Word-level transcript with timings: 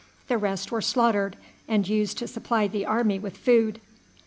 The 0.29 0.37
rest 0.39 0.71
were 0.71 0.81
slaughtered, 0.81 1.37
and 1.67 1.87
used 1.87 2.17
to 2.17 2.27
supply 2.27 2.67
the 2.67 2.87
army 2.87 3.19
with 3.19 3.37
food. 3.37 3.79